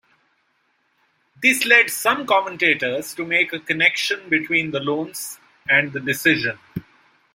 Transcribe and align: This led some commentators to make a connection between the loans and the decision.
This 1.43 1.63
led 1.63 1.91
some 1.91 2.25
commentators 2.25 3.13
to 3.13 3.23
make 3.23 3.53
a 3.53 3.59
connection 3.59 4.29
between 4.29 4.71
the 4.71 4.79
loans 4.79 5.37
and 5.69 5.93
the 5.93 5.99
decision. 5.99 6.57